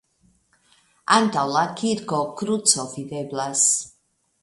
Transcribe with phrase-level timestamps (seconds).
[1.17, 3.71] Antaŭ la kirko kruco videblas.